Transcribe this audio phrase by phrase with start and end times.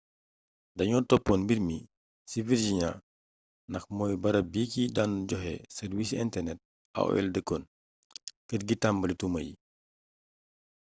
[0.77, 1.77] dañoo toppoon mbir mi
[2.29, 2.91] ci virginia
[3.69, 6.59] ndax mooy barab bi ki daan joxe sarwiisi internet
[6.99, 7.63] aol dëkkoon
[8.47, 9.53] kër gi tambali tuuma yi